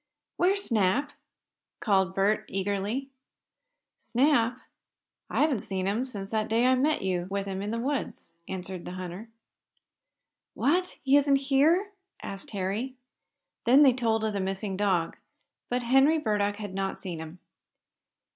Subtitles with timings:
[0.35, 1.11] "Where's Snap?"
[1.79, 3.11] called Bert, eagerly.
[3.99, 4.57] "Snap?
[5.29, 8.31] I haven't seen him since that day I met you with him in the woods,"
[8.47, 9.29] answered the hunter.
[10.55, 10.97] "What!
[11.05, 12.95] Isn't he here?" asked Harry.
[13.67, 15.17] Then they told of the missing dog.
[15.69, 17.37] But Henry Burdock had not seen him.